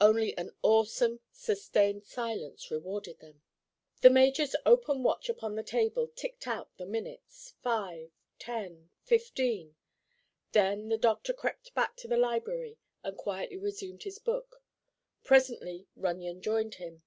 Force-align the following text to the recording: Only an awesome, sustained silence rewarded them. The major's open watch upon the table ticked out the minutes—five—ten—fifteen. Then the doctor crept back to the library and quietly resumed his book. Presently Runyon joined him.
Only 0.00 0.34
an 0.38 0.52
awesome, 0.62 1.20
sustained 1.30 2.06
silence 2.06 2.70
rewarded 2.70 3.18
them. 3.18 3.42
The 4.00 4.08
major's 4.08 4.56
open 4.64 5.02
watch 5.02 5.28
upon 5.28 5.56
the 5.56 5.62
table 5.62 6.08
ticked 6.16 6.46
out 6.46 6.74
the 6.78 6.86
minutes—five—ten—fifteen. 6.86 9.76
Then 10.52 10.88
the 10.88 10.96
doctor 10.96 11.34
crept 11.34 11.74
back 11.74 11.96
to 11.96 12.08
the 12.08 12.16
library 12.16 12.78
and 13.02 13.18
quietly 13.18 13.58
resumed 13.58 14.04
his 14.04 14.18
book. 14.18 14.62
Presently 15.22 15.86
Runyon 15.96 16.40
joined 16.40 16.76
him. 16.76 17.02